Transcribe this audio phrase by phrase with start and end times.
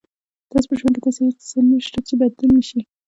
[0.51, 2.79] تاسو په ژوند کې داسې هیڅ څه نشته چې بدلون نه شي.